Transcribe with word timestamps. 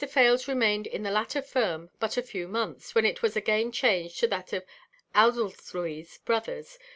Fales 0.09 0.47
remained 0.47 0.87
in 0.87 1.03
the 1.03 1.11
latter 1.11 1.43
firm 1.43 1.91
but 1.99 2.17
a 2.17 2.23
few 2.23 2.47
months, 2.47 2.95
when 2.95 3.05
it 3.05 3.21
was 3.21 3.35
again 3.35 3.71
changed 3.71 4.19
to 4.19 4.25
that 4.29 4.51
of 4.51 4.63
Oudesluys 5.13 6.17
Bros. 6.25 6.79